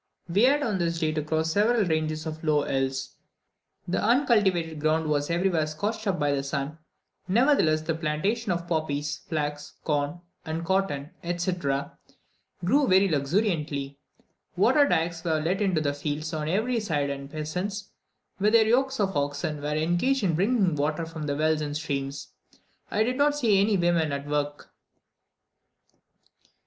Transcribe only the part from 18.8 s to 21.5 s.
of oxen, were engaged in bringing water from the